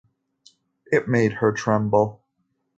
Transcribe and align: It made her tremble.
It 0.87 1.07
made 1.07 1.33
her 1.33 1.51
tremble. 1.51 2.23